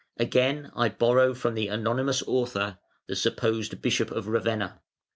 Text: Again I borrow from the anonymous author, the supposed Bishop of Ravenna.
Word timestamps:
Again 0.17 0.71
I 0.75 0.89
borrow 0.89 1.35
from 1.35 1.53
the 1.53 1.67
anonymous 1.67 2.23
author, 2.25 2.79
the 3.05 3.15
supposed 3.15 3.83
Bishop 3.83 4.09
of 4.09 4.25
Ravenna. 4.27 4.81